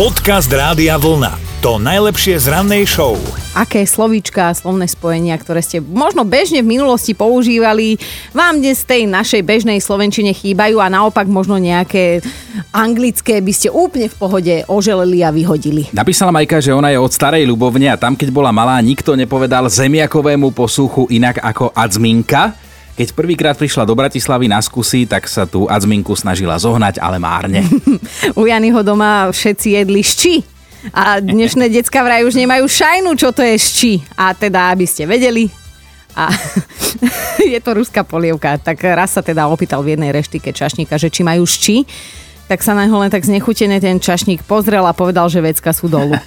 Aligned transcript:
Podcast 0.00 0.48
Rádia 0.48 0.96
Vlna. 0.96 1.60
To 1.60 1.76
najlepšie 1.76 2.40
z 2.40 2.48
rannej 2.48 2.88
show. 2.88 3.20
Aké 3.52 3.84
slovíčka 3.84 4.48
a 4.48 4.56
slovné 4.56 4.88
spojenia, 4.88 5.36
ktoré 5.36 5.60
ste 5.60 5.76
možno 5.76 6.24
bežne 6.24 6.64
v 6.64 6.72
minulosti 6.72 7.12
používali, 7.12 8.00
vám 8.32 8.64
dnes 8.64 8.80
tej 8.80 9.04
našej 9.04 9.44
bežnej 9.44 9.76
slovenčine 9.76 10.32
chýbajú 10.32 10.80
a 10.80 10.88
naopak 10.88 11.28
možno 11.28 11.60
nejaké 11.60 12.24
anglické 12.72 13.44
by 13.44 13.52
ste 13.52 13.68
úplne 13.68 14.08
v 14.08 14.16
pohode 14.16 14.54
oželeli 14.72 15.20
a 15.20 15.28
vyhodili. 15.28 15.92
Napísala 15.92 16.32
Majka, 16.32 16.64
že 16.64 16.72
ona 16.72 16.88
je 16.88 16.96
od 16.96 17.12
starej 17.12 17.44
ľubovne 17.44 17.92
a 17.92 18.00
tam, 18.00 18.16
keď 18.16 18.32
bola 18.32 18.56
malá, 18.56 18.80
nikto 18.80 19.12
nepovedal 19.12 19.68
zemiakovému 19.68 20.48
posúchu 20.56 21.12
inak 21.12 21.44
ako 21.44 21.76
adzminka. 21.76 22.69
Keď 22.98 23.08
prvýkrát 23.16 23.56
prišla 23.56 23.86
do 23.86 23.94
Bratislavy 23.96 24.50
na 24.50 24.60
skúsi, 24.60 25.06
tak 25.06 25.30
sa 25.30 25.46
tú 25.46 25.70
adzminku 25.70 26.12
snažila 26.14 26.58
zohnať, 26.58 26.98
ale 27.00 27.16
márne. 27.22 27.64
U 28.40 28.44
Janyho 28.44 28.82
doma 28.82 29.30
všetci 29.30 29.78
jedli 29.78 30.02
šči. 30.02 30.34
A 30.96 31.20
dnešné 31.20 31.68
decka 31.68 32.00
vraj 32.00 32.24
už 32.24 32.40
nemajú 32.40 32.64
šajnu, 32.64 33.12
čo 33.16 33.30
to 33.36 33.44
je 33.44 33.56
šči. 33.56 33.92
A 34.16 34.32
teda, 34.32 34.72
aby 34.72 34.88
ste 34.88 35.04
vedeli, 35.04 35.52
a 36.16 36.26
je 37.52 37.58
to 37.62 37.70
ruská 37.76 38.02
polievka. 38.02 38.58
Tak 38.58 38.82
raz 38.82 39.14
sa 39.14 39.22
teda 39.22 39.46
opýtal 39.46 39.82
v 39.86 39.94
jednej 39.94 40.10
reštike 40.10 40.50
čašníka, 40.50 40.98
že 40.98 41.12
či 41.12 41.22
majú 41.22 41.46
šči 41.46 41.86
tak 42.50 42.66
sa 42.66 42.74
na 42.74 42.82
ňo 42.82 43.06
len 43.06 43.14
tak 43.14 43.22
znechutene 43.22 43.78
ten 43.78 44.02
čašník 44.02 44.42
pozrel 44.42 44.82
a 44.82 44.90
povedal, 44.90 45.30
že 45.30 45.38
vecka 45.38 45.70
sú 45.70 45.86
dolu. 45.86 46.18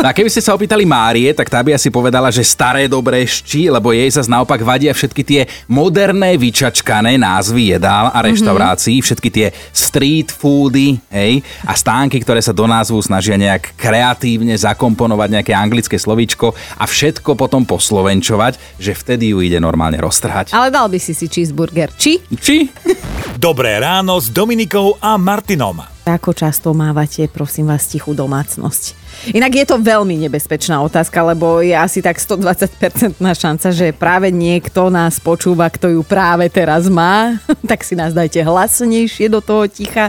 No 0.00 0.08
a 0.08 0.16
keby 0.16 0.32
ste 0.32 0.40
sa 0.40 0.56
opýtali 0.56 0.88
Márie, 0.88 1.28
tak 1.36 1.52
tá 1.52 1.60
by 1.60 1.76
asi 1.76 1.92
povedala, 1.92 2.32
že 2.32 2.40
staré 2.40 2.88
dobré 2.88 3.20
šti, 3.28 3.68
lebo 3.68 3.92
jej 3.92 4.08
sa 4.08 4.24
naopak 4.24 4.56
vadia 4.64 4.96
všetky 4.96 5.22
tie 5.22 5.44
moderné 5.68 6.40
vyčačkané 6.40 7.20
názvy 7.20 7.76
jedál 7.76 8.08
a 8.08 8.18
reštaurácií, 8.24 8.96
mm-hmm. 8.96 9.06
všetky 9.12 9.28
tie 9.28 9.46
street 9.76 10.32
foody, 10.32 10.96
hej, 11.12 11.44
a 11.68 11.76
stánky, 11.76 12.16
ktoré 12.24 12.40
sa 12.40 12.56
do 12.56 12.64
názvu 12.64 12.96
snažia 13.04 13.36
nejak 13.36 13.76
kreatívne 13.76 14.56
zakomponovať 14.56 15.28
nejaké 15.40 15.52
anglické 15.52 16.00
slovíčko 16.00 16.56
a 16.80 16.84
všetko 16.88 17.36
potom 17.36 17.68
poslovenčovať, 17.68 18.80
že 18.80 18.96
vtedy 18.96 19.36
ju 19.36 19.44
ide 19.44 19.60
normálne 19.60 20.00
roztrhať. 20.00 20.56
Ale 20.56 20.72
dal 20.72 20.88
by 20.88 20.96
si 20.96 21.12
si 21.12 21.28
cheeseburger. 21.28 21.92
Či? 21.92 22.24
Či? 22.40 22.56
Dobré 23.44 23.76
ráno 23.76 24.16
s 24.16 24.32
Dominikou 24.32 24.96
a 25.04 25.20
Martinom. 25.20 25.76
Ako 26.08 26.32
často 26.32 26.72
mávate, 26.72 27.28
prosím 27.28 27.68
vás, 27.68 27.84
tichú 27.84 28.16
domácnosť? 28.16 28.96
Inak 29.36 29.52
je 29.52 29.66
to 29.68 29.76
veľmi 29.84 30.16
nebezpečná 30.16 30.80
otázka, 30.80 31.20
lebo 31.20 31.60
je 31.60 31.76
asi 31.76 32.00
tak 32.00 32.16
120% 32.16 33.20
šanca, 33.20 33.68
že 33.68 33.92
práve 33.92 34.32
niekto 34.32 34.88
nás 34.88 35.20
počúva, 35.20 35.68
kto 35.68 35.92
ju 35.92 36.00
práve 36.00 36.48
teraz 36.48 36.88
má. 36.88 37.36
tak 37.68 37.84
si 37.84 37.92
nás 37.92 38.16
dajte 38.16 38.40
hlasnejšie 38.40 39.28
do 39.28 39.44
toho 39.44 39.68
ticha, 39.68 40.08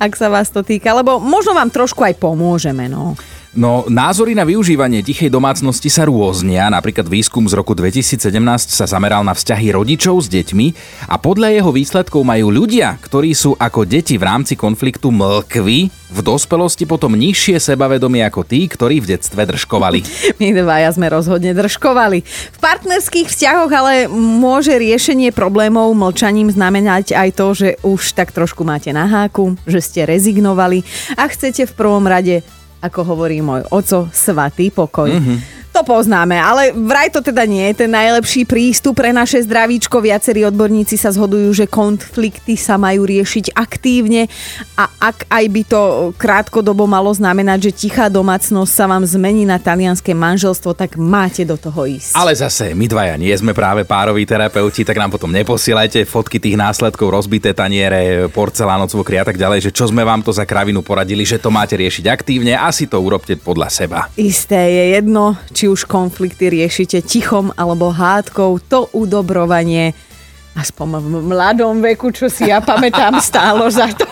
ak 0.00 0.16
sa 0.16 0.32
vás 0.32 0.48
to 0.48 0.64
týka, 0.64 0.96
lebo 0.96 1.20
možno 1.20 1.52
vám 1.52 1.68
trošku 1.68 2.00
aj 2.08 2.16
pomôžeme. 2.16 2.88
No. 2.88 3.20
No, 3.52 3.84
názory 3.84 4.32
na 4.32 4.48
využívanie 4.48 5.04
tichej 5.04 5.28
domácnosti 5.28 5.92
sa 5.92 6.08
rôznia. 6.08 6.72
Napríklad 6.72 7.04
výskum 7.04 7.44
z 7.44 7.52
roku 7.52 7.76
2017 7.76 8.32
sa 8.72 8.88
zameral 8.88 9.20
na 9.20 9.36
vzťahy 9.36 9.76
rodičov 9.76 10.24
s 10.24 10.32
deťmi 10.32 10.66
a 11.12 11.20
podľa 11.20 11.60
jeho 11.60 11.68
výsledkov 11.68 12.24
majú 12.24 12.48
ľudia, 12.48 12.96
ktorí 13.04 13.36
sú 13.36 13.52
ako 13.60 13.84
deti 13.84 14.16
v 14.16 14.24
rámci 14.24 14.56
konfliktu 14.56 15.12
mlkvy, 15.12 15.92
v 15.92 16.20
dospelosti 16.24 16.88
potom 16.88 17.12
nižšie 17.12 17.60
sebavedomie 17.60 18.24
ako 18.24 18.40
tí, 18.40 18.64
ktorí 18.64 19.04
v 19.04 19.20
detstve 19.20 19.44
držkovali. 19.44 20.00
My 20.40 20.56
dvaja 20.56 20.96
sme 20.96 21.12
rozhodne 21.12 21.52
držkovali. 21.52 22.24
V 22.24 22.58
partnerských 22.60 23.28
vzťahoch 23.28 23.72
ale 23.72 24.08
môže 24.12 24.72
riešenie 24.80 25.28
problémov 25.28 25.92
mlčaním 25.92 26.48
znamenať 26.48 27.12
aj 27.12 27.28
to, 27.36 27.46
že 27.52 27.68
už 27.84 28.16
tak 28.16 28.32
trošku 28.32 28.64
máte 28.64 28.96
na 28.96 29.04
háku, 29.04 29.60
že 29.68 29.84
ste 29.84 30.08
rezignovali 30.08 30.88
a 31.20 31.28
chcete 31.28 31.68
v 31.68 31.76
prvom 31.76 32.08
rade 32.08 32.40
ako 32.82 33.00
hovorí 33.14 33.38
môj 33.38 33.62
oco, 33.70 34.10
svatý 34.10 34.74
pokoj. 34.74 35.06
Mm-hmm. 35.08 35.61
Poznáme, 35.82 36.38
ale 36.38 36.70
vraj 36.72 37.10
to 37.10 37.20
teda 37.20 37.42
nie 37.44 37.68
je 37.70 37.84
ten 37.84 37.90
najlepší 37.90 38.46
prístup 38.46 39.02
pre 39.02 39.10
naše 39.10 39.42
zdravíčko. 39.42 39.98
Viacerí 39.98 40.46
odborníci 40.46 40.94
sa 40.94 41.10
zhodujú, 41.10 41.50
že 41.52 41.66
konflikty 41.66 42.54
sa 42.54 42.78
majú 42.78 43.02
riešiť 43.02 43.52
aktívne 43.52 44.30
a 44.78 44.86
ak 45.02 45.26
aj 45.26 45.44
by 45.50 45.62
to 45.66 45.80
krátkodobo 46.16 46.86
malo 46.86 47.10
znamenať, 47.10 47.68
že 47.68 47.86
tichá 47.86 48.06
domácnosť 48.06 48.72
sa 48.72 48.86
vám 48.86 49.02
zmení 49.02 49.42
na 49.42 49.58
talianské 49.58 50.14
manželstvo, 50.14 50.72
tak 50.72 50.94
máte 50.94 51.42
do 51.42 51.58
toho 51.58 51.84
ísť. 51.84 52.14
Ale 52.14 52.32
zase, 52.32 52.78
my 52.78 52.86
dvaja 52.86 53.18
nie 53.18 53.34
sme 53.34 53.50
práve 53.50 53.82
pároví 53.82 54.22
terapeuti, 54.22 54.86
tak 54.86 54.96
nám 54.96 55.10
potom 55.10 55.34
neposielajte 55.34 56.06
fotky 56.06 56.38
tých 56.38 56.54
následkov, 56.54 57.10
rozbité 57.10 57.50
taniere, 57.50 58.30
porcelánov, 58.30 58.86
cvokry 58.86 59.18
a 59.18 59.26
tak 59.26 59.34
ďalej, 59.34 59.68
že 59.68 59.74
čo 59.74 59.90
sme 59.90 60.06
vám 60.06 60.22
to 60.22 60.30
za 60.30 60.46
kravinu 60.46 60.80
poradili, 60.86 61.26
že 61.26 61.42
to 61.42 61.50
máte 61.50 61.74
riešiť 61.74 62.06
aktívne, 62.06 62.54
asi 62.54 62.86
to 62.86 63.02
urobte 63.02 63.34
podľa 63.34 63.68
seba. 63.68 63.98
Isté 64.14 64.70
je 64.70 64.84
jedno, 65.00 65.34
či 65.50 65.71
už 65.72 65.88
konflikty 65.88 66.52
riešite 66.52 67.00
tichom 67.00 67.48
alebo 67.56 67.88
hádkou, 67.88 68.60
to 68.68 68.92
udobrovanie 68.92 69.96
aspoň 70.52 71.00
v 71.00 71.32
mladom 71.32 71.80
veku, 71.80 72.12
čo 72.12 72.28
si 72.28 72.52
ja 72.52 72.60
pamätám, 72.60 73.16
stálo 73.24 73.72
za 73.72 73.88
to. 73.88 74.04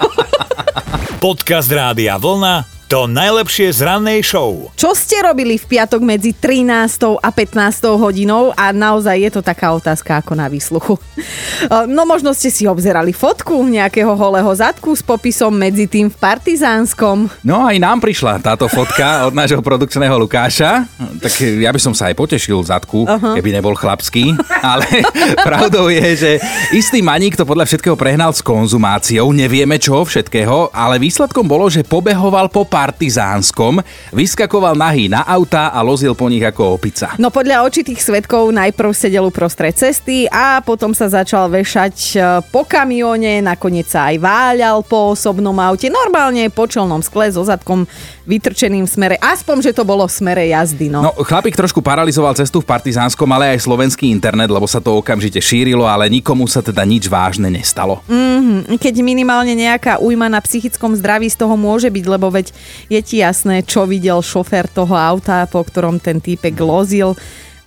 Podcast 1.24 1.68
Rádia 1.68 2.16
Vlna 2.16 2.79
to 2.90 3.06
najlepšie 3.06 3.70
z 3.70 3.86
rannej 3.86 4.18
show. 4.18 4.66
Čo 4.74 4.98
ste 4.98 5.22
robili 5.22 5.54
v 5.54 5.62
piatok 5.62 6.02
medzi 6.02 6.34
13. 6.34 7.22
a 7.22 7.30
15. 7.30 7.86
hodinou? 7.94 8.50
A 8.58 8.74
naozaj 8.74 9.14
je 9.14 9.30
to 9.30 9.46
taká 9.46 9.70
otázka 9.70 10.18
ako 10.18 10.34
na 10.34 10.50
výsluchu. 10.50 10.98
No 11.70 12.08
možno 12.08 12.32
ste 12.32 12.48
si 12.48 12.64
obzerali 12.64 13.12
fotku 13.12 13.52
nejakého 13.68 14.16
holého 14.16 14.48
zadku 14.56 14.96
s 14.96 15.04
popisom 15.04 15.52
medzi 15.52 15.84
tým 15.84 16.08
v 16.08 16.16
Partizánskom. 16.16 17.28
No 17.44 17.68
aj 17.68 17.76
nám 17.76 18.00
prišla 18.00 18.40
táto 18.40 18.64
fotka 18.64 19.28
od 19.28 19.36
nášho 19.36 19.60
produkčného 19.60 20.16
Lukáša. 20.16 20.88
Tak 21.20 21.32
ja 21.60 21.68
by 21.68 21.76
som 21.76 21.92
sa 21.92 22.08
aj 22.08 22.16
potešil 22.16 22.64
zadku, 22.64 23.04
uh-huh. 23.04 23.36
keby 23.36 23.60
nebol 23.60 23.76
chlapský. 23.76 24.32
Ale 24.64 24.88
pravdou 25.46 25.92
je, 25.92 26.08
že 26.16 26.32
istý 26.72 27.04
maník 27.04 27.36
to 27.36 27.44
podľa 27.44 27.68
všetkého 27.68 27.94
prehnal 27.94 28.32
s 28.32 28.40
konzumáciou. 28.40 29.28
Nevieme 29.36 29.76
čo 29.76 30.00
všetkého, 30.00 30.72
ale 30.72 30.96
výsledkom 30.96 31.44
bolo, 31.44 31.68
že 31.68 31.84
pobehoval 31.84 32.48
po 32.48 32.64
partizánskom, 32.80 33.84
vyskakoval 34.08 34.72
nahý 34.72 35.12
na 35.12 35.20
auta 35.28 35.68
a 35.68 35.84
lozil 35.84 36.16
po 36.16 36.32
nich 36.32 36.40
ako 36.40 36.80
opica. 36.80 37.12
No 37.20 37.28
podľa 37.28 37.68
očitých 37.68 38.00
svetkov 38.00 38.48
najprv 38.56 38.96
sedel 38.96 39.28
uprostred 39.28 39.76
cesty 39.76 40.24
a 40.32 40.64
potom 40.64 40.96
sa 40.96 41.12
začal 41.12 41.52
vešať 41.52 41.96
e, 42.16 42.16
po 42.48 42.64
kamióne, 42.64 43.44
nakoniec 43.44 43.84
sa 43.84 44.08
aj 44.08 44.16
váľal 44.16 44.80
po 44.80 45.12
osobnom 45.12 45.52
aute, 45.60 45.92
normálne 45.92 46.48
po 46.48 46.64
čelnom 46.64 47.04
skle 47.04 47.28
so 47.28 47.44
zadkom 47.44 47.84
vytrčeným 48.24 48.86
smere. 48.88 49.20
Aspoň, 49.20 49.70
že 49.70 49.76
to 49.76 49.84
bolo 49.84 50.06
v 50.06 50.12
smere 50.14 50.48
jazdy. 50.48 50.86
No. 50.88 51.02
no 51.02 51.12
chlapík 51.20 51.58
trošku 51.58 51.82
paralizoval 51.82 52.32
cestu 52.38 52.62
v 52.62 52.70
Partizánskom, 52.70 53.26
ale 53.26 53.58
aj 53.58 53.66
slovenský 53.66 54.06
internet, 54.06 54.48
lebo 54.48 54.70
sa 54.70 54.78
to 54.78 55.02
okamžite 55.02 55.42
šírilo, 55.42 55.84
ale 55.84 56.06
nikomu 56.06 56.46
sa 56.46 56.62
teda 56.62 56.86
nič 56.86 57.10
vážne 57.10 57.50
nestalo. 57.50 58.00
Mm-hmm. 58.06 58.78
Keď 58.78 58.94
minimálne 59.02 59.52
nejaká 59.58 59.98
újma 59.98 60.30
na 60.30 60.38
psychickom 60.38 60.94
zdraví 60.94 61.26
z 61.26 61.36
toho 61.36 61.58
môže 61.58 61.90
byť, 61.90 62.04
lebo 62.06 62.30
veď 62.30 62.54
je 62.88 63.00
ti 63.02 63.22
jasné, 63.22 63.62
čo 63.62 63.86
videl 63.86 64.20
šofér 64.20 64.68
toho 64.70 64.96
auta, 64.96 65.46
po 65.46 65.64
ktorom 65.64 66.02
ten 66.02 66.18
týpek 66.18 66.56
lozil 66.60 67.16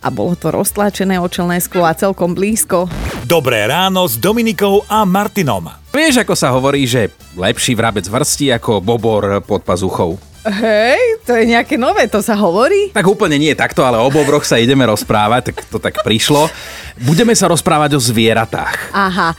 a 0.04 0.12
bolo 0.12 0.36
to 0.36 0.52
roztlačené 0.52 1.16
očelné 1.16 1.64
sklo 1.64 1.88
a 1.88 1.96
celkom 1.96 2.36
blízko. 2.36 2.92
Dobré 3.24 3.64
ráno 3.64 4.04
s 4.04 4.20
Dominikou 4.20 4.84
a 4.84 5.08
Martinom. 5.08 5.72
Vieš, 5.88 6.20
ako 6.20 6.34
sa 6.36 6.52
hovorí, 6.52 6.84
že 6.84 7.08
lepší 7.32 7.72
vrabec 7.72 8.04
vrsti 8.04 8.52
ako 8.52 8.84
bobor 8.84 9.40
pod 9.40 9.64
pazuchou. 9.64 10.20
Hej, 10.44 11.24
to 11.24 11.32
je 11.40 11.48
nejaké 11.48 11.80
nové, 11.80 12.04
to 12.04 12.20
sa 12.20 12.36
hovorí? 12.36 12.92
Tak 12.92 13.08
úplne 13.08 13.40
nie 13.40 13.56
takto, 13.56 13.80
ale 13.80 13.96
o 13.96 14.12
bobroch 14.12 14.44
sa 14.44 14.60
ideme 14.60 14.84
rozprávať, 14.84 15.48
tak 15.48 15.56
to 15.72 15.80
tak 15.80 16.04
prišlo. 16.04 16.52
Budeme 16.94 17.34
sa 17.34 17.50
rozprávať 17.50 17.98
o 17.98 18.00
zvieratách. 18.00 18.94
Aha. 18.94 19.34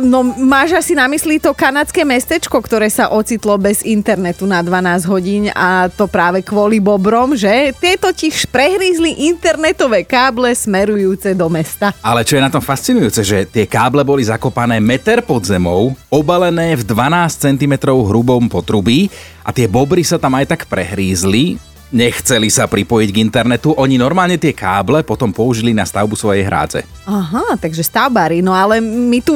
No 0.00 0.24
máš 0.40 0.72
asi 0.72 0.96
na 0.96 1.04
mysli 1.04 1.36
to 1.36 1.52
kanadské 1.52 2.00
mestečko, 2.00 2.56
ktoré 2.64 2.88
sa 2.88 3.12
ocitlo 3.12 3.60
bez 3.60 3.84
internetu 3.84 4.48
na 4.48 4.64
12 4.64 5.04
hodín 5.04 5.52
a 5.52 5.92
to 5.92 6.08
práve 6.08 6.40
kvôli 6.40 6.80
bobrom, 6.80 7.36
že? 7.36 7.76
Tie 7.76 8.00
totiž 8.00 8.48
prehrízli 8.48 9.28
internetové 9.28 10.08
káble 10.08 10.48
smerujúce 10.56 11.36
do 11.36 11.52
mesta. 11.52 11.92
Ale 12.00 12.24
čo 12.24 12.40
je 12.40 12.44
na 12.44 12.52
tom 12.52 12.64
fascinujúce, 12.64 13.20
že 13.20 13.44
tie 13.44 13.68
káble 13.68 14.00
boli 14.00 14.24
zakopané 14.24 14.80
meter 14.80 15.20
pod 15.20 15.44
zemou, 15.44 15.92
obalené 16.08 16.72
v 16.72 16.88
12 16.88 17.52
cm 17.52 17.84
hrubom 17.84 18.48
potrubí 18.48 19.12
a 19.44 19.52
tie 19.52 19.68
bobry 19.68 20.00
sa 20.00 20.16
tam 20.16 20.32
aj 20.40 20.56
tak 20.56 20.60
prehrízli, 20.72 21.60
nechceli 21.94 22.50
sa 22.50 22.66
pripojiť 22.66 23.08
k 23.14 23.22
internetu, 23.22 23.74
oni 23.76 23.94
normálne 23.94 24.38
tie 24.40 24.50
káble 24.50 25.06
potom 25.06 25.30
použili 25.30 25.70
na 25.70 25.86
stavbu 25.86 26.18
svojej 26.18 26.42
hrádze. 26.42 26.80
Aha, 27.06 27.54
takže 27.58 27.86
stavbári. 27.86 28.42
No 28.42 28.50
ale 28.50 28.82
my 28.82 29.22
tu 29.22 29.34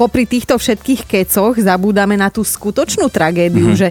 popri 0.00 0.24
týchto 0.24 0.56
všetkých 0.56 1.04
kecoch 1.04 1.56
zabúdame 1.60 2.16
na 2.16 2.32
tú 2.32 2.40
skutočnú 2.40 3.12
tragédiu, 3.12 3.72
mm-hmm. 3.72 3.82
že 3.82 3.88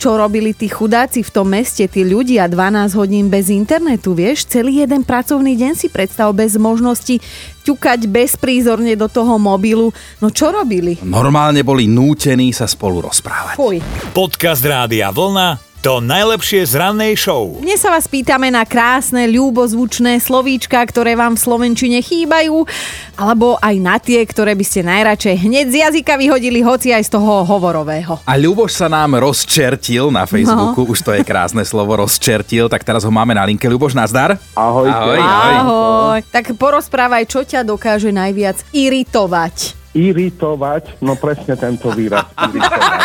čo 0.00 0.16
robili 0.16 0.56
tí 0.56 0.64
chudáci 0.64 1.20
v 1.20 1.28
tom 1.28 1.52
meste, 1.52 1.84
tí 1.84 2.08
ľudia 2.08 2.48
12 2.48 2.96
hodín 2.96 3.28
bez 3.28 3.52
internetu, 3.52 4.16
vieš? 4.16 4.48
Celý 4.48 4.80
jeden 4.80 5.04
pracovný 5.04 5.52
deň 5.60 5.76
si 5.76 5.92
predstav 5.92 6.32
bez 6.32 6.56
možnosti 6.56 7.20
ťukať 7.68 8.08
bezprízorne 8.08 8.96
do 8.96 9.12
toho 9.12 9.36
mobilu. 9.36 9.92
No 10.24 10.32
čo 10.32 10.48
robili? 10.56 10.96
Normálne 11.04 11.60
boli 11.60 11.84
nútení 11.84 12.48
sa 12.56 12.64
spolu 12.64 13.04
rozprávať. 13.12 13.60
Fuj. 13.60 13.84
Podcast 14.16 14.64
Rádia 14.64 15.12
Vlna 15.12 15.69
to 15.80 16.04
najlepšie 16.04 16.68
z 16.68 16.76
rannej 16.76 17.16
show. 17.16 17.56
Dnes 17.56 17.80
sa 17.80 17.88
vás 17.88 18.04
pýtame 18.04 18.52
na 18.52 18.68
krásne, 18.68 19.24
ľúbozvučné 19.32 20.20
slovíčka, 20.20 20.76
ktoré 20.84 21.16
vám 21.16 21.40
v 21.40 21.40
Slovenčine 21.40 22.04
chýbajú, 22.04 22.68
alebo 23.16 23.56
aj 23.64 23.76
na 23.80 23.96
tie, 23.96 24.20
ktoré 24.28 24.52
by 24.52 24.60
ste 24.60 24.84
najradšej 24.84 25.40
hneď 25.40 25.66
z 25.72 25.76
jazyka 25.88 26.20
vyhodili, 26.20 26.60
hoci 26.60 26.92
aj 26.92 27.08
z 27.08 27.16
toho 27.16 27.48
hovorového. 27.48 28.20
A 28.28 28.36
Ľuboš 28.36 28.76
sa 28.76 28.92
nám 28.92 29.16
rozčertil 29.24 30.12
na 30.12 30.28
Facebooku, 30.28 30.84
no. 30.84 30.92
už 30.92 31.00
to 31.00 31.16
je 31.16 31.24
krásne 31.24 31.64
slovo, 31.64 31.96
rozčertil, 31.96 32.68
tak 32.68 32.84
teraz 32.84 33.00
ho 33.08 33.12
máme 33.12 33.32
na 33.32 33.48
linke. 33.48 33.64
Ľuboš, 33.64 33.96
nazdar. 33.96 34.36
Ahojte. 34.52 34.92
Ahoj, 34.92 35.16
ahoj. 35.16 35.54
ahoj. 35.64 36.18
Tak 36.28 36.60
porozprávaj, 36.60 37.24
čo 37.24 37.40
ťa 37.40 37.64
dokáže 37.64 38.12
najviac 38.12 38.60
iritovať. 38.76 39.79
Iritovať, 39.90 41.02
no 41.02 41.18
presne 41.18 41.58
tento 41.58 41.90
výraz. 41.90 42.26
Iritovať. 42.38 43.00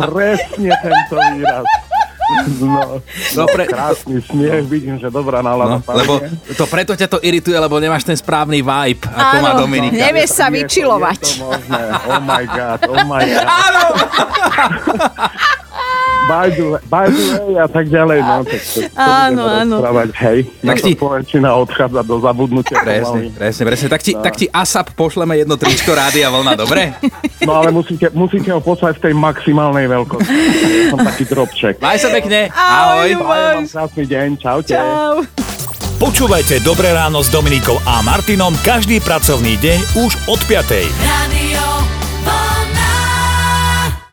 presne 0.04 0.70
tento 0.80 1.16
výraz. 1.32 1.64
No, 2.62 3.02
no 3.34 3.42
pre... 3.50 3.66
krásny 3.66 4.22
smiech, 4.22 4.62
vidím, 4.70 4.94
že 5.02 5.10
dobrá 5.10 5.42
nálada. 5.42 5.82
No, 5.82 5.92
lebo 5.98 6.22
to 6.54 6.64
preto 6.70 6.94
ťa 6.94 7.10
to 7.10 7.18
irituje, 7.18 7.58
lebo 7.58 7.82
nemáš 7.82 8.06
ten 8.06 8.14
správny 8.14 8.62
vibe, 8.62 9.02
ako 9.02 9.34
Áno, 9.34 9.42
má 9.42 9.50
Dominika. 9.58 9.98
nevieš 9.98 10.38
sa 10.38 10.46
vyčilovať. 10.46 11.18
Je 11.18 11.42
to, 11.42 11.50
je 11.50 11.58
to 11.58 11.66
možné. 11.66 11.82
Oh 12.06 12.20
my 12.22 12.44
god, 12.46 12.78
oh 12.86 13.02
my 13.02 13.22
god. 13.34 13.46
Áno! 13.50 13.84
by 16.30 16.46
the, 16.54 16.64
way, 16.70 16.82
by 16.86 17.06
the 17.10 17.24
way 17.34 17.52
a 17.58 17.66
tak 17.66 17.86
ďalej. 17.90 18.18
No, 18.22 18.34
tak 18.46 18.60
to, 18.62 18.78
to 18.86 18.94
Áno, 18.94 19.42
áno. 19.50 19.76
Hej, 20.14 20.38
Tak 20.62 20.78
ti-. 20.78 20.94
Slovenčina 20.94 21.48
odchádza 21.58 22.00
do 22.06 22.16
zabudnutia. 22.22 22.78
Presne, 22.80 23.34
presne, 23.34 23.62
presne. 23.66 23.86
Tak 23.90 24.00
ti, 24.06 24.12
tak 24.14 24.34
ti 24.38 24.46
ASAP 24.46 24.94
pošleme 24.94 25.34
jedno 25.34 25.58
tričko 25.58 25.90
Rádia 25.92 26.30
Vlna, 26.30 26.54
dobre? 26.54 26.82
No 27.40 27.56
ale 27.56 27.72
musíte, 27.72 28.12
musíte 28.12 28.52
ho 28.52 28.60
poslať 28.60 29.00
v 29.00 29.10
tej 29.10 29.14
maximálnej 29.16 29.88
veľkosti. 29.88 30.28
Ja 30.28 30.92
som 30.92 31.00
taký 31.00 31.24
drobček. 31.24 31.80
Maj 31.80 31.96
sa 32.04 32.12
pekne. 32.12 32.52
Ahoj, 32.52 33.16
Ahoj. 33.16 33.64
Krásny 33.64 34.04
deň, 34.04 34.28
čaute. 34.36 34.76
Čau. 34.76 35.24
Počúvajte 35.96 36.60
Dobré 36.60 36.92
ráno 36.92 37.24
s 37.24 37.32
Dominikou 37.32 37.80
a 37.88 38.04
Martinom 38.04 38.52
každý 38.60 39.00
pracovný 39.00 39.56
deň 39.56 40.04
už 40.04 40.12
od 40.28 40.40
5. 40.44 40.84
Radio 41.00 41.49